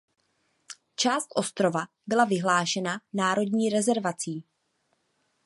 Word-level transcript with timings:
Část 0.95 1.27
ostrova 1.35 1.87
byla 2.07 2.25
vyhlášena 2.25 3.01
národní 3.13 3.69
rezervací. 3.69 4.45